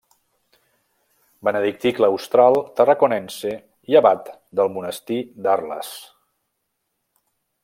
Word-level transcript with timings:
Benedictí 1.49 1.91
claustral 1.99 2.57
Tarraconense 2.81 3.53
i 3.93 4.01
abat 4.01 4.35
del 4.61 4.75
monestir 4.79 5.23
d'Arles. 5.45 5.97